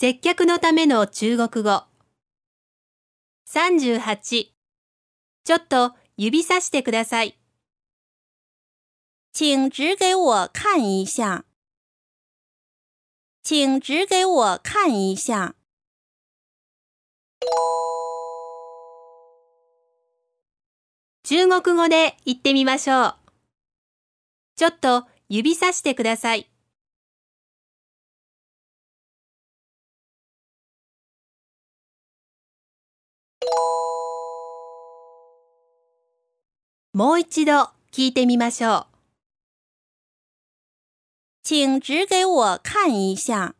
[0.00, 1.82] 接客のための中国語。
[3.46, 4.46] 38
[5.44, 7.38] ちょっと指さしてください。
[9.34, 11.44] 请指给我看一下。
[13.42, 15.54] 请指给我看一下。
[21.24, 23.16] 中国語で言ってみましょう。
[24.56, 26.50] ちょっと指さしてください。
[37.00, 38.86] もう一度聞いてみましょう。
[41.42, 43.54] 请指给我看一下。